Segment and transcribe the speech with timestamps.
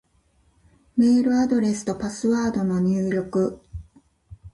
[0.97, 3.61] メールアドレスとパスワードの入力